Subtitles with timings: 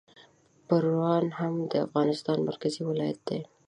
[0.67, 3.39] پروان هم د افغانستان مرکزي ولایت دی